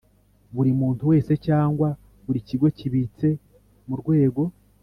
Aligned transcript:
Buri 0.55 0.71
muntu 0.79 1.03
wese 1.11 1.33
cyangwa 1.45 1.87
buri 2.25 2.39
kigo 2.47 2.67
kibitse 2.77 3.27
mu 3.87 3.95
rwego 4.01 4.41